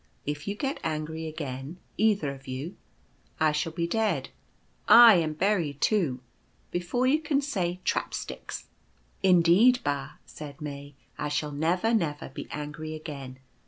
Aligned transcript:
If 0.25 0.47
you 0.47 0.55
get 0.55 0.79
angry 0.83 1.27
again, 1.27 1.77
either 1.95 2.31
of 2.33 2.47
you, 2.47 2.75
I 3.39 3.51
shall 3.51 3.71
be 3.71 3.85
dead, 3.85 4.29
aye, 4.87 5.17
and 5.17 5.37
buried 5.37 5.79
too, 5.79 6.21
before 6.71 7.05
you 7.05 7.21
can 7.21 7.39
say 7.59 7.73
i 7.79 7.79
trapsticks.' 7.85 8.63
"."Indeed, 9.21 9.79
Ba," 9.83 10.13
said 10.25 10.59
May," 10.59 10.95
I 11.19 11.27
shall 11.29 11.51
never, 11.51 11.93
never 11.93 12.29
be 12.29 12.47
angry 12.49 12.95
again. 12.95 13.37